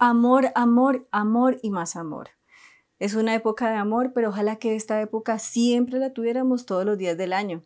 [0.00, 2.30] Amor, amor, amor y más amor.
[2.98, 6.98] Es una época de amor, pero ojalá que esta época siempre la tuviéramos todos los
[6.98, 7.62] días del año.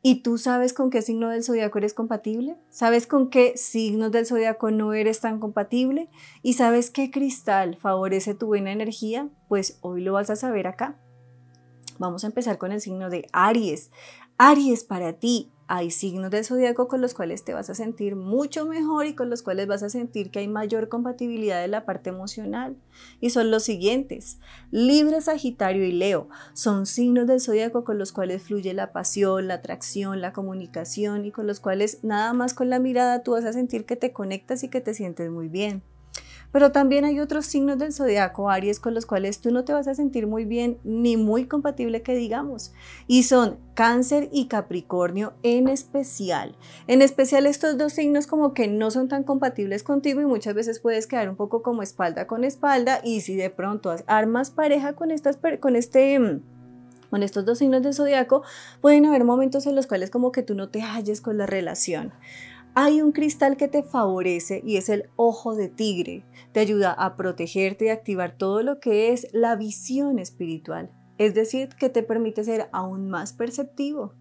[0.00, 2.56] ¿Y tú sabes con qué signo del zodiaco eres compatible?
[2.70, 6.10] ¿Sabes con qué signos del zodiaco no eres tan compatible?
[6.42, 9.28] ¿Y sabes qué cristal favorece tu buena energía?
[9.48, 11.00] Pues hoy lo vas a saber acá.
[11.98, 13.90] Vamos a empezar con el signo de Aries.
[14.36, 18.66] Aries, para ti, hay signos del zodiaco con los cuales te vas a sentir mucho
[18.66, 22.10] mejor y con los cuales vas a sentir que hay mayor compatibilidad en la parte
[22.10, 22.76] emocional.
[23.20, 24.40] Y son los siguientes.
[24.72, 29.54] Libra, Sagitario y Leo son signos del zodiaco con los cuales fluye la pasión, la
[29.54, 33.52] atracción, la comunicación y con los cuales nada más con la mirada tú vas a
[33.52, 35.82] sentir que te conectas y que te sientes muy bien.
[36.54, 39.88] Pero también hay otros signos del zodiaco Aries con los cuales tú no te vas
[39.88, 42.72] a sentir muy bien ni muy compatible que digamos.
[43.08, 46.54] Y son Cáncer y Capricornio en especial.
[46.86, 50.78] En especial estos dos signos como que no son tan compatibles contigo y muchas veces
[50.78, 55.10] puedes quedar un poco como espalda con espalda y si de pronto armas pareja con
[55.10, 56.40] estas con este mm,
[57.10, 58.44] con estos dos signos del zodiaco,
[58.80, 62.12] pueden haber momentos en los cuales como que tú no te halles con la relación.
[62.76, 66.24] Hay un cristal que te favorece y es el ojo de tigre.
[66.50, 70.90] Te ayuda a protegerte y activar todo lo que es la visión espiritual.
[71.16, 74.14] Es decir, que te permite ser aún más perceptivo.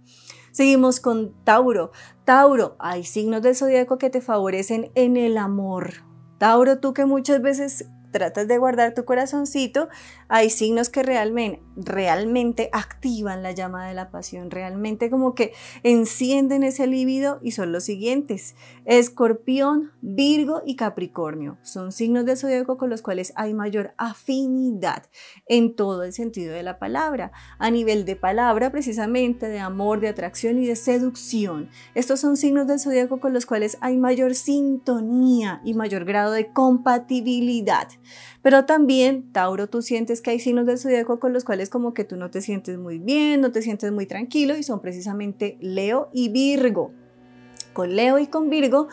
[0.52, 1.92] Seguimos con Tauro.
[2.26, 6.06] Tauro, hay signos del zodiaco que te favorecen en el amor.
[6.38, 9.90] Tauro, tú que muchas veces tratas de guardar tu corazoncito,
[10.30, 15.52] hay signos que realmente, realmente activan la llama de la pasión, realmente como que
[15.84, 18.56] encienden ese líbido y son los siguientes.
[18.86, 25.04] Escorpión, Virgo y Capricornio son signos de zodiaco con los cuales hay mayor afinidad
[25.48, 27.32] en todo el sentido de la palabra.
[27.60, 31.70] A nivel de palabra, precisamente de amor, de atracción y de seducción.
[31.96, 36.52] Estos son signos del zodiaco con los cuales hay mayor sintonía y mayor grado de
[36.52, 37.88] compatibilidad.
[38.42, 42.04] Pero también, Tauro, tú sientes que hay signos del zodiaco con los cuales como que
[42.04, 46.10] tú no te sientes muy bien, no te sientes muy tranquilo y son precisamente Leo
[46.12, 47.03] y Virgo.
[47.74, 48.88] Con Leo y con Virgo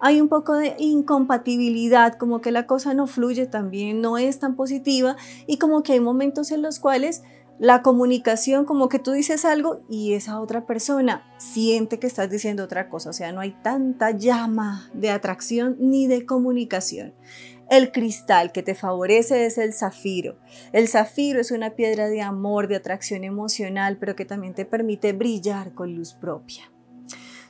[0.00, 4.56] hay un poco de incompatibilidad, como que la cosa no fluye también, no es tan
[4.56, 7.22] positiva y como que hay momentos en los cuales
[7.58, 12.64] la comunicación, como que tú dices algo y esa otra persona siente que estás diciendo
[12.64, 17.14] otra cosa, o sea, no hay tanta llama de atracción ni de comunicación.
[17.70, 20.36] El cristal que te favorece es el zafiro.
[20.72, 25.14] El zafiro es una piedra de amor, de atracción emocional, pero que también te permite
[25.14, 26.73] brillar con luz propia.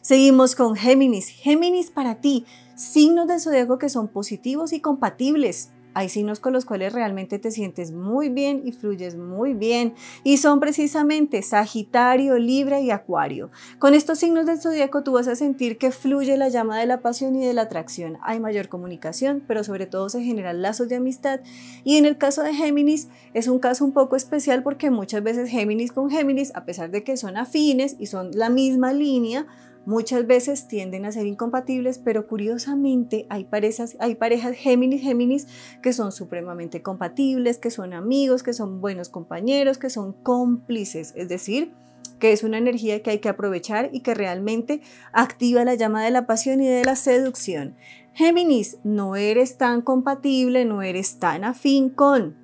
[0.05, 1.29] Seguimos con Géminis.
[1.29, 2.45] Géminis para ti,
[2.75, 5.71] signos del zodiaco que son positivos y compatibles.
[5.95, 10.37] Hay signos con los cuales realmente te sientes muy bien y fluyes muy bien y
[10.37, 13.51] son precisamente Sagitario, Libra y Acuario.
[13.79, 17.01] Con estos signos del zodiaco tú vas a sentir que fluye la llama de la
[17.01, 18.19] pasión y de la atracción.
[18.25, 21.41] Hay mayor comunicación, pero sobre todo se generan lazos de amistad.
[21.83, 25.49] Y en el caso de Géminis es un caso un poco especial porque muchas veces
[25.49, 29.47] Géminis con Géminis, a pesar de que son afines y son la misma línea,
[29.87, 35.47] Muchas veces tienden a ser incompatibles, pero curiosamente hay parejas, hay parejas Géminis, Géminis
[35.83, 41.29] que son supremamente compatibles, que son amigos, que son buenos compañeros, que son cómplices, es
[41.29, 41.73] decir,
[42.19, 44.81] que es una energía que hay que aprovechar y que realmente
[45.13, 47.77] activa la llama de la pasión y de la seducción.
[48.15, 52.44] Géminis, no eres tan compatible, no eres tan afín con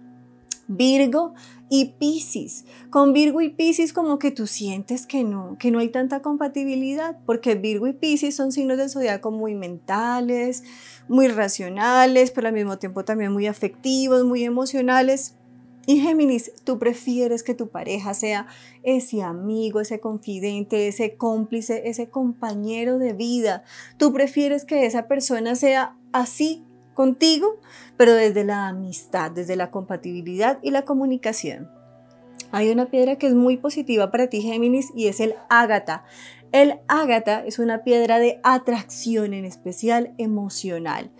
[0.72, 1.34] Virgo
[1.68, 2.64] y Pisces.
[2.90, 7.18] Con Virgo y Pisces como que tú sientes que no, que no hay tanta compatibilidad,
[7.26, 10.62] porque Virgo y Pisces son signos del zodiaco muy mentales,
[11.08, 15.34] muy racionales, pero al mismo tiempo también muy afectivos, muy emocionales.
[15.86, 18.46] Y Géminis, tú prefieres que tu pareja sea
[18.84, 23.64] ese amigo, ese confidente, ese cómplice, ese compañero de vida.
[23.96, 26.64] Tú prefieres que esa persona sea así
[27.00, 27.58] contigo,
[27.96, 31.70] pero desde la amistad, desde la compatibilidad y la comunicación.
[32.52, 36.04] Hay una piedra que es muy positiva para ti, Géminis, y es el ágata.
[36.52, 41.10] El ágata es una piedra de atracción, en especial emocional.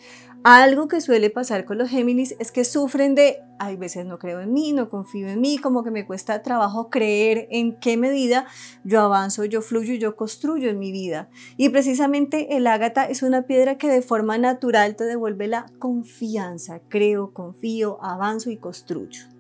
[0.43, 4.41] Algo que suele pasar con los Géminis es que sufren de, hay veces no creo
[4.41, 8.47] en mí, no confío en mí, como que me cuesta trabajo creer en qué medida
[8.83, 11.29] yo avanzo, yo fluyo, yo construyo en mi vida.
[11.59, 16.81] Y precisamente el ágata es una piedra que de forma natural te devuelve la confianza,
[16.89, 19.40] creo, confío, avanzo y construyo.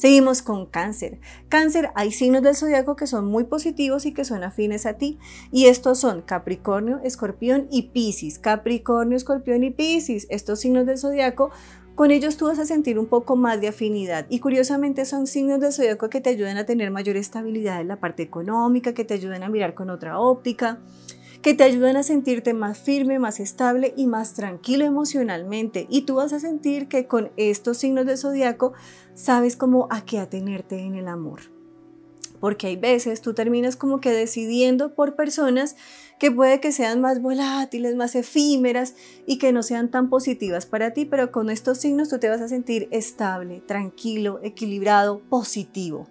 [0.00, 1.20] Seguimos con cáncer.
[1.50, 5.18] Cáncer, hay signos del zodiaco que son muy positivos y que son afines a ti.
[5.52, 8.38] Y estos son Capricornio, Escorpión y Piscis.
[8.38, 10.26] Capricornio, Escorpión y Piscis.
[10.30, 11.50] Estos signos del zodiaco
[11.96, 15.60] con ellos tú vas a sentir un poco más de afinidad y curiosamente son signos
[15.60, 19.12] del zodiaco que te ayudan a tener mayor estabilidad en la parte económica, que te
[19.12, 20.78] ayudan a mirar con otra óptica,
[21.42, 25.86] que te ayudan a sentirte más firme, más estable y más tranquilo emocionalmente.
[25.88, 28.74] Y tú vas a sentir que con estos signos de zodiaco
[29.14, 31.40] sabes cómo a qué atenerte en el amor.
[32.40, 35.76] Porque hay veces tú terminas como que decidiendo por personas
[36.18, 38.94] que puede que sean más volátiles, más efímeras
[39.26, 42.40] y que no sean tan positivas para ti, pero con estos signos tú te vas
[42.40, 46.08] a sentir estable, tranquilo, equilibrado, positivo.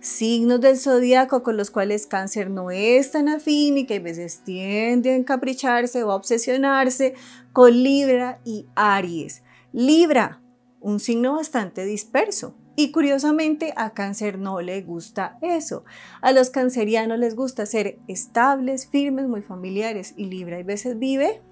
[0.00, 4.42] Signos del zodiaco con los cuales cáncer no es tan afín y que a veces
[4.44, 7.14] tiende a encapricharse o a obsesionarse
[7.52, 9.42] con Libra y Aries.
[9.72, 10.42] Libra,
[10.80, 15.84] un signo bastante disperso, y curiosamente a cáncer no le gusta eso.
[16.22, 21.42] A los cancerianos les gusta ser estables, firmes, muy familiares y Libra a veces vive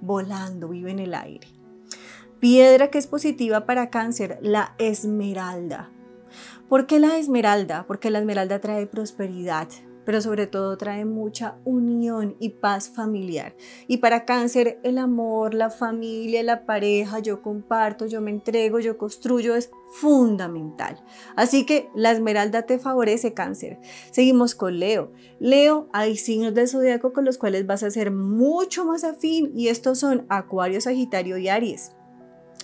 [0.00, 1.48] volando, vive en el aire.
[2.40, 5.90] Piedra que es positiva para cáncer, la esmeralda.
[6.68, 7.84] ¿Por qué la esmeralda?
[7.86, 9.68] Porque la esmeralda trae prosperidad,
[10.04, 13.54] pero sobre todo trae mucha unión y paz familiar.
[13.86, 18.98] Y para cáncer, el amor, la familia, la pareja, yo comparto, yo me entrego, yo
[18.98, 21.02] construyo, es fundamental.
[21.36, 23.78] Así que la esmeralda te favorece cáncer.
[24.10, 25.12] Seguimos con Leo.
[25.38, 29.68] Leo, hay signos del zodiaco con los cuales vas a ser mucho más afín y
[29.68, 31.92] estos son Acuario, Sagitario y Aries.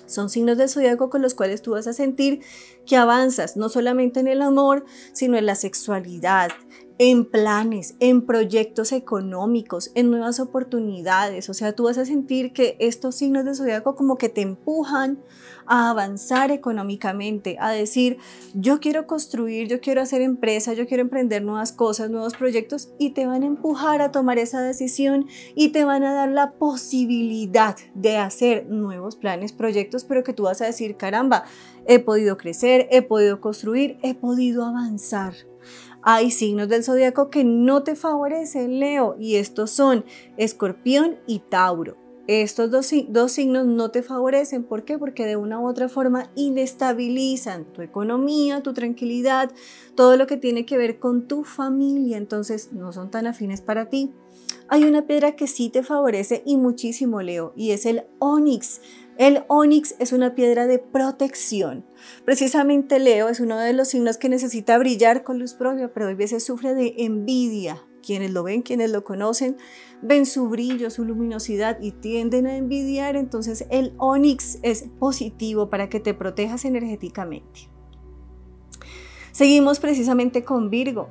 [0.07, 2.41] Son signos del zodiaco con los cuales tú vas a sentir
[2.87, 6.51] que avanzas no solamente en el amor, sino en la sexualidad,
[6.99, 11.49] en planes, en proyectos económicos, en nuevas oportunidades.
[11.49, 15.19] O sea, tú vas a sentir que estos signos de zodiaco como que te empujan
[15.67, 18.19] a avanzar económicamente, a decir,
[18.55, 23.11] yo quiero construir, yo quiero hacer empresa, yo quiero emprender nuevas cosas, nuevos proyectos y
[23.11, 27.77] te van a empujar a tomar esa decisión y te van a dar la posibilidad
[27.95, 31.45] de hacer nuevos planes, proyectos, pero que tú vas a decir, caramba,
[31.87, 35.35] he podido crecer, he podido construir, he podido avanzar
[36.09, 40.05] hay signos del zodiaco que no te favorecen, Leo, y estos son
[40.37, 41.97] Escorpión y Tauro.
[42.29, 44.63] Estos dos, dos, signos no te favorecen.
[44.63, 44.99] ¿Por qué?
[44.99, 49.51] Porque de una u otra forma inestabilizan tu economía, tu tranquilidad,
[49.97, 52.19] todo lo que tiene que ver con tu familia.
[52.19, 54.13] Entonces no son tan afines para ti.
[54.69, 58.81] Hay una piedra que sí te favorece y muchísimo, Leo, y es el onix.
[59.19, 61.87] El onix es una piedra de protección.
[62.27, 66.15] Precisamente Leo es uno de los signos que necesita brillar con luz propia, pero a
[66.15, 67.83] veces sufre de envidia.
[68.03, 69.57] Quienes lo ven, quienes lo conocen,
[70.03, 73.17] ven su brillo, su luminosidad y tienden a envidiar.
[73.17, 77.71] Entonces el onix es positivo para que te protejas energéticamente.
[79.33, 81.09] Seguimos precisamente con Virgo.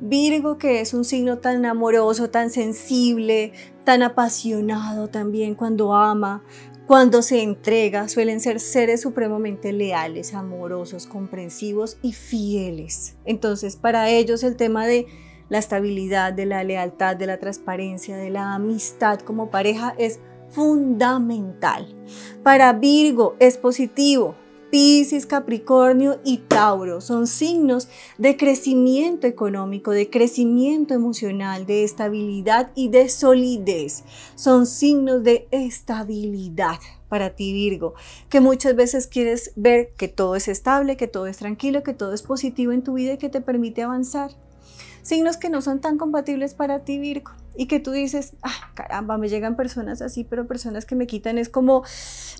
[0.00, 3.52] Virgo que es un signo tan amoroso, tan sensible,
[3.84, 6.42] tan apasionado también cuando ama,
[6.86, 13.16] cuando se entrega, suelen ser seres supremamente leales, amorosos, comprensivos y fieles.
[13.24, 15.06] Entonces, para ellos el tema de
[15.48, 20.20] la estabilidad, de la lealtad, de la transparencia, de la amistad como pareja es
[20.50, 21.86] fundamental.
[22.42, 24.34] Para Virgo es positivo,
[24.74, 27.86] Piscis, Capricornio y Tauro son signos
[28.18, 34.02] de crecimiento económico, de crecimiento emocional, de estabilidad y de solidez.
[34.34, 37.94] Son signos de estabilidad para ti Virgo,
[38.28, 42.12] que muchas veces quieres ver que todo es estable, que todo es tranquilo, que todo
[42.12, 44.32] es positivo en tu vida y que te permite avanzar.
[45.02, 49.18] Signos que no son tan compatibles para ti Virgo y que tú dices, ah, caramba,
[49.18, 51.84] me llegan personas así, pero personas que me quitan es como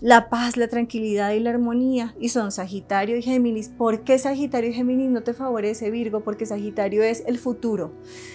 [0.00, 2.14] la paz, la tranquilidad y la armonía.
[2.18, 3.68] Y son Sagitario y Géminis.
[3.68, 6.20] ¿Por qué Sagitario y Géminis no te favorece Virgo?
[6.20, 7.92] Porque Sagitario es el futuro.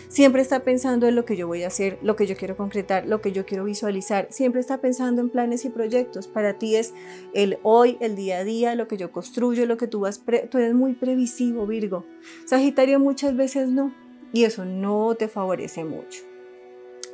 [0.07, 3.05] Siempre está pensando en lo que yo voy a hacer, lo que yo quiero concretar,
[3.05, 4.27] lo que yo quiero visualizar.
[4.31, 6.27] Siempre está pensando en planes y proyectos.
[6.27, 6.93] Para ti es
[7.33, 10.57] el hoy, el día a día, lo que yo construyo, lo que tú vas, tú
[10.57, 12.05] eres muy previsivo Virgo.
[12.45, 13.93] Sagitario muchas veces no.
[14.31, 16.28] Y eso no te favorece mucho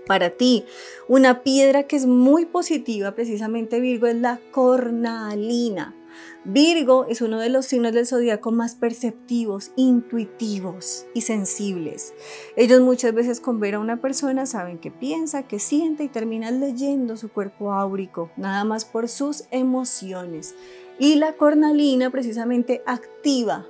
[0.06, 0.66] para ti.
[1.08, 5.96] Una piedra que es muy positiva, precisamente Virgo, es la cornalina.
[6.44, 12.14] Virgo es uno de los signos del zodiaco más perceptivos, intuitivos y sensibles.
[12.56, 16.60] Ellos muchas veces con ver a una persona saben qué piensa, qué siente y terminan
[16.60, 20.56] leyendo su cuerpo áurico, nada más por sus emociones.
[21.00, 23.68] Y la cornalina precisamente activa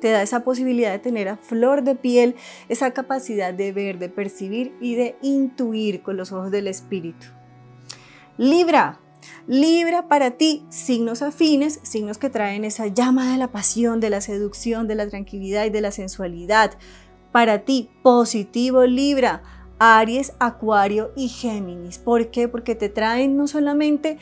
[0.00, 2.36] te da esa posibilidad de tener a flor de piel
[2.68, 7.26] esa capacidad de ver, de percibir y de intuir con los ojos del espíritu.
[8.36, 9.00] Libra.
[9.48, 14.20] Libra para ti, signos afines, signos que traen esa llama de la pasión, de la
[14.20, 16.72] seducción, de la tranquilidad y de la sensualidad.
[17.32, 19.42] Para ti, positivo Libra,
[19.78, 21.98] Aries, Acuario y Géminis.
[21.98, 22.48] ¿Por qué?
[22.48, 24.18] Porque te traen no solamente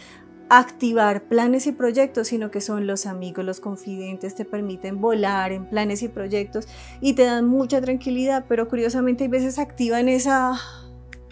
[0.48, 5.66] activar planes y proyectos, sino que son los amigos, los confidentes, te permiten volar en
[5.66, 6.68] planes y proyectos
[7.00, 10.60] y te dan mucha tranquilidad, pero curiosamente hay veces activan esa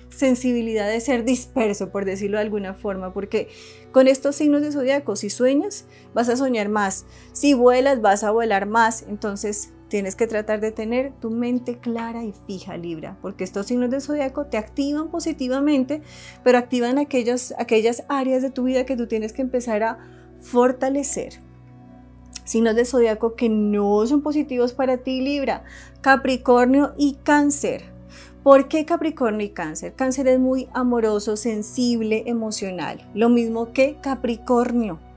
[0.08, 3.48] sensibilidad de ser disperso, por decirlo de alguna forma, porque
[3.92, 8.30] con estos signos de zodiaco, si sueñas, vas a soñar más, si vuelas, vas a
[8.30, 13.44] volar más, entonces tienes que tratar de tener tu mente clara y fija, Libra, porque
[13.44, 16.00] estos signos de zodiaco te activan positivamente,
[16.42, 17.52] pero activan aquellas
[18.08, 19.98] áreas de tu vida que tú tienes que empezar a
[20.40, 21.42] fortalecer.
[22.44, 25.62] Signos de zodiaco que no son positivos para ti, Libra,
[26.00, 27.92] Capricornio y Cáncer.
[28.42, 29.92] ¿Por qué Capricornio y Cáncer?
[29.92, 35.11] Cáncer es muy amoroso, sensible, emocional, lo mismo que Capricornio.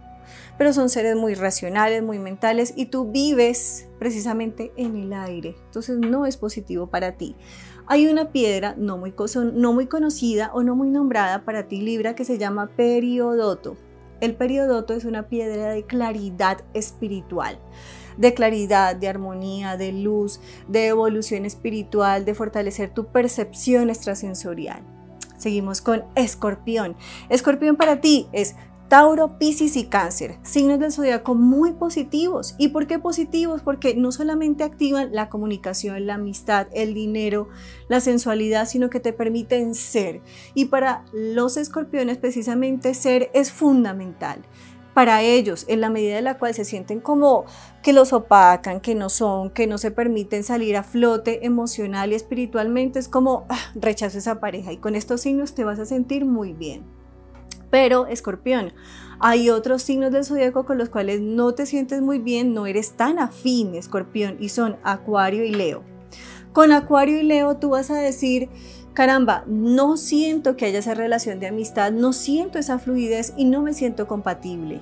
[0.57, 5.55] Pero son seres muy racionales, muy mentales y tú vives precisamente en el aire.
[5.65, 7.35] Entonces no es positivo para ti.
[7.87, 9.13] Hay una piedra no muy,
[9.53, 13.77] no muy conocida o no muy nombrada para ti, Libra, que se llama periodoto.
[14.21, 17.59] El periodoto es una piedra de claridad espiritual
[18.17, 24.81] de claridad, de armonía, de luz, de evolución espiritual, de fortalecer tu percepción extrasensorial.
[25.37, 26.95] Seguimos con Escorpión.
[27.29, 28.55] Escorpión para ti es
[28.87, 32.55] Tauro, Piscis y Cáncer, signos del zodiaco muy positivos.
[32.57, 33.61] ¿Y por qué positivos?
[33.61, 37.49] Porque no solamente activan la comunicación, la amistad, el dinero,
[37.89, 40.21] la sensualidad, sino que te permiten ser.
[40.53, 44.43] Y para los escorpiones precisamente ser es fundamental
[44.95, 47.43] para ellos, en la medida en la cual se sienten como
[47.83, 52.15] que los opacan, que no son, que no se permiten salir a flote emocional y
[52.15, 56.23] espiritualmente, es como ah, rechazo esa pareja y con estos signos te vas a sentir
[56.23, 56.85] muy bien.
[57.69, 58.73] Pero, escorpión,
[59.19, 62.91] hay otros signos del zodiaco con los cuales no te sientes muy bien, no eres
[62.93, 65.83] tan afín, escorpión, y son Acuario y Leo.
[66.53, 68.49] Con Acuario y Leo tú vas a decir,
[68.93, 73.61] caramba, no siento que haya esa relación de amistad, no siento esa fluidez y no
[73.61, 74.79] me siento compatible.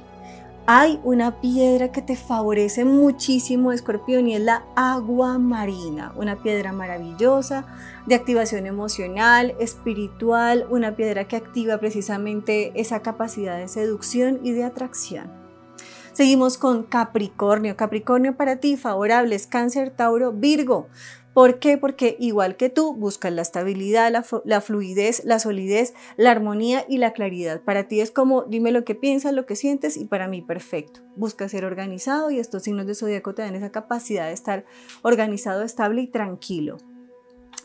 [0.66, 6.72] Hay una piedra que te favorece muchísimo, escorpión, y es la agua marina, una piedra
[6.72, 7.66] maravillosa
[8.06, 14.64] de activación emocional, espiritual, una piedra que activa precisamente esa capacidad de seducción y de
[14.64, 15.30] atracción.
[16.14, 17.76] Seguimos con Capricornio.
[17.76, 20.88] Capricornio para ti, favorables, cáncer, Tauro, Virgo.
[21.34, 21.80] ¿Por qué?
[21.80, 27.12] Porque igual que tú, buscas la estabilidad, la, fluidez, la solidez, la armonía y la
[27.14, 27.62] claridad.
[27.62, 31.02] Para ti es como, dime lo que piensas, lo que sientes y para mí perfecto.
[31.16, 34.66] Busca ser organizado y estos signos de zodiaco te dan esa capacidad de estar
[35.02, 36.78] organizado, estable y tranquilo.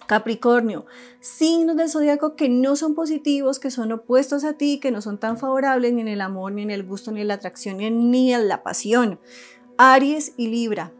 [0.06, 0.86] Capricornio,
[1.20, 5.18] signos del zodiaco que no son positivos, que son opuestos a ti, que no son
[5.18, 7.84] tan favorables ni en el amor, ni en el gusto, ni en la atracción, ni
[7.84, 9.20] en, ni en la pasión.
[9.76, 10.92] Aries y Libra.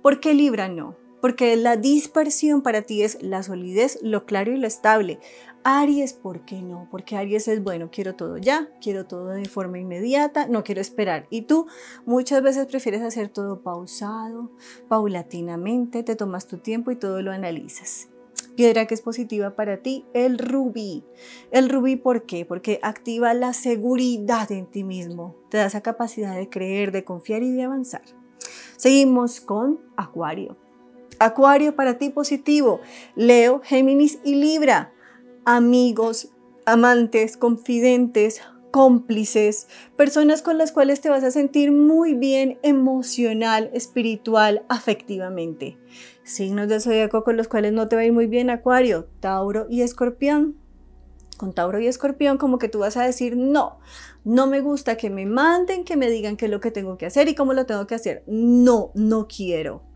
[0.00, 0.96] ¿Por qué Libra no?
[1.20, 5.18] Porque la dispersión para ti es la solidez, lo claro y lo estable.
[5.64, 6.88] Aries, ¿por qué no?
[6.90, 11.26] Porque Aries es bueno, quiero todo ya, quiero todo de forma inmediata, no quiero esperar.
[11.30, 11.66] Y tú
[12.06, 14.50] muchas veces prefieres hacer todo pausado,
[14.88, 18.08] paulatinamente, te tomas tu tiempo y todo lo analizas.
[18.56, 21.04] Piedra que es positiva para ti, el rubí.
[21.50, 22.44] El rubí, ¿por qué?
[22.44, 27.42] Porque activa la seguridad en ti mismo, te da esa capacidad de creer, de confiar
[27.42, 28.02] y de avanzar.
[28.76, 30.56] Seguimos con Acuario.
[31.20, 32.80] Acuario para ti positivo,
[33.16, 34.92] Leo, Géminis y Libra.
[35.44, 36.30] Amigos,
[36.64, 44.62] amantes, confidentes, cómplices, personas con las cuales te vas a sentir muy bien emocional, espiritual,
[44.68, 45.76] afectivamente.
[46.22, 49.66] Signos de zodiaco con los cuales no te va a ir muy bien, Acuario, Tauro
[49.68, 50.56] y Escorpión.
[51.36, 53.80] Con Tauro y Escorpión como que tú vas a decir, no,
[54.22, 57.06] no me gusta que me manden, que me digan qué es lo que tengo que
[57.06, 58.22] hacer y cómo lo tengo que hacer.
[58.28, 59.87] No, no quiero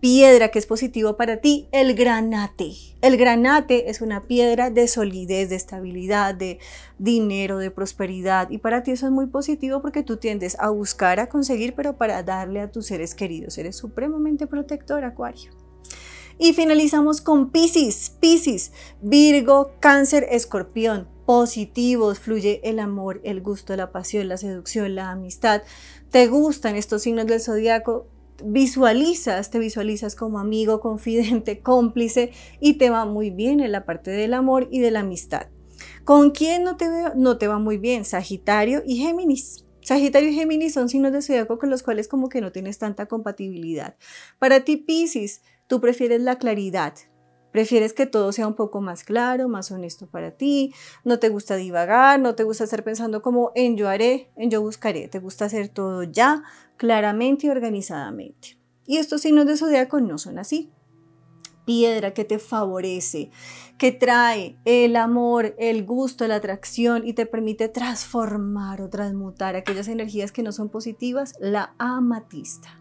[0.00, 2.72] piedra que es positivo para ti, el granate.
[3.02, 6.58] El granate es una piedra de solidez, de estabilidad, de
[6.98, 8.50] dinero, de prosperidad.
[8.50, 11.96] Y para ti eso es muy positivo porque tú tiendes a buscar, a conseguir, pero
[11.96, 13.58] para darle a tus seres queridos.
[13.58, 15.52] Eres supremamente protector, Acuario.
[16.38, 18.16] Y finalizamos con Pisces.
[18.18, 21.08] Pisces, Virgo, Cáncer, Escorpión.
[21.26, 25.62] Positivos, fluye el amor, el gusto, la pasión, la seducción, la amistad.
[26.10, 28.08] ¿Te gustan estos signos del zodiaco?
[28.44, 34.10] Visualizas, te visualizas como amigo, confidente, cómplice y te va muy bien en la parte
[34.10, 35.48] del amor y de la amistad.
[36.04, 38.04] ¿Con quién no te, no te va muy bien?
[38.04, 39.64] Sagitario y Géminis.
[39.82, 43.06] Sagitario y Géminis son signos de zodiaco con los cuales como que no tienes tanta
[43.06, 43.96] compatibilidad.
[44.38, 46.94] Para ti, Pisces, tú prefieres la claridad,
[47.52, 50.72] Prefieres que todo sea un poco más claro, más honesto para ti,
[51.04, 54.60] no te gusta divagar, no te gusta estar pensando como en yo haré, en yo
[54.62, 56.44] buscaré, te gusta hacer todo ya,
[56.76, 58.58] claramente y organizadamente.
[58.86, 60.70] Y estos signos de zodiaco no son así.
[61.64, 63.30] Piedra que te favorece,
[63.78, 69.88] que trae el amor, el gusto, la atracción y te permite transformar o transmutar aquellas
[69.88, 72.80] energías que no son positivas, la amatista.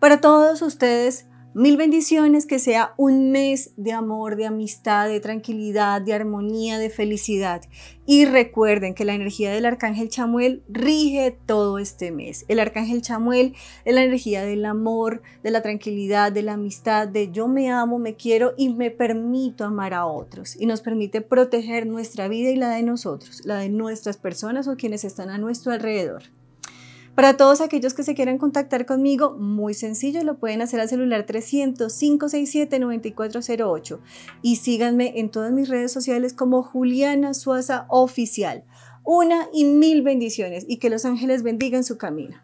[0.00, 1.26] Para todos ustedes,
[1.56, 6.90] Mil bendiciones, que sea un mes de amor, de amistad, de tranquilidad, de armonía, de
[6.90, 7.62] felicidad.
[8.06, 12.44] Y recuerden que la energía del arcángel Chamuel rige todo este mes.
[12.48, 17.30] El arcángel Chamuel es la energía del amor, de la tranquilidad, de la amistad, de
[17.30, 20.60] yo me amo, me quiero y me permito amar a otros.
[20.60, 24.74] Y nos permite proteger nuestra vida y la de nosotros, la de nuestras personas o
[24.74, 26.24] quienes están a nuestro alrededor.
[27.14, 31.24] Para todos aquellos que se quieran contactar conmigo, muy sencillo, lo pueden hacer al celular
[31.24, 34.00] 300 567 9408
[34.42, 38.64] y síganme en todas mis redes sociales como Juliana Suaza Oficial.
[39.04, 42.36] Una y mil bendiciones y que los ángeles bendigan su camino.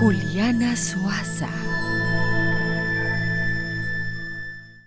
[0.00, 1.48] Juliana Suaza.